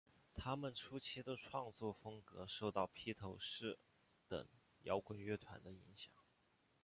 [0.33, 3.77] 她们初期的创作风格受到披头四
[4.27, 4.47] 等
[4.81, 6.11] 摇滚乐团的影响。